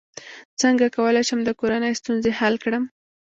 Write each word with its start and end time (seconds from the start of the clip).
څنګه 0.61 0.85
کولی 0.95 1.23
شم 1.27 1.39
د 1.45 1.49
کورنۍ 1.59 1.93
ستونزې 2.01 2.31
حل 2.39 2.55
کړم 2.63 2.83